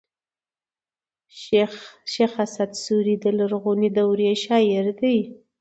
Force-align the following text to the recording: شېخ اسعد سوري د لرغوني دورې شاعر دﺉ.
شېخ 2.11 2.33
اسعد 2.45 2.71
سوري 2.83 3.15
د 3.23 3.25
لرغوني 3.37 3.89
دورې 3.97 4.31
شاعر 4.43 4.85
دﺉ. 4.99 5.19